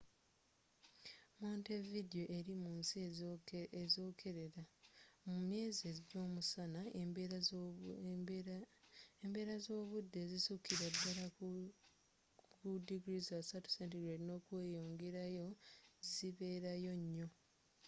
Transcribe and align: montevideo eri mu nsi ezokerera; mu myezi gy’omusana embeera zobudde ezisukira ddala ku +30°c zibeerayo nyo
montevideo 1.39 2.23
eri 2.37 2.53
mu 2.63 2.71
nsi 2.79 2.95
ezokerera; 3.85 4.63
mu 5.25 5.35
myezi 5.47 5.87
gy’omusana 6.07 6.81
embeera 9.23 9.55
zobudde 9.67 10.17
ezisukira 10.25 10.85
ddala 10.93 11.25
ku 11.35 11.47
+30°c 12.63 13.31
zibeerayo 16.13 16.93
nyo 17.13 17.27